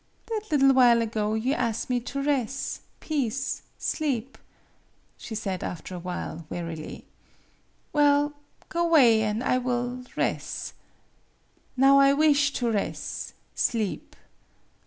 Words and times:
That 0.25 0.45
liddle 0.49 0.73
while 0.73 0.99
ago 1.03 1.35
you 1.35 1.53
as' 1.53 1.87
me 1.87 1.99
to 1.99 2.23
res' 2.23 2.79
peace 3.01 3.61
sleep," 3.77 4.35
she 5.15 5.35
said 5.35 5.63
after 5.63 5.93
a 5.93 5.99
while, 5.99 6.47
wearily." 6.49 7.05
Well, 7.93 8.33
go 8.69 8.87
'way, 8.87 9.21
an' 9.21 9.43
I 9.43 9.59
will 9.59 10.03
res'. 10.15 10.73
Now 11.77 11.99
I 11.99 12.13
wish 12.13 12.51
to 12.53 12.71
res' 12.71 13.33
sleep. 13.53 14.15